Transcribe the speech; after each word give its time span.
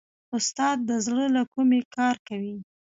استاد 0.37 0.77
د 0.89 0.91
زړه 1.05 1.25
له 1.35 1.43
کومې 1.53 1.81
کار 1.95 2.15
کوي. 2.27 2.55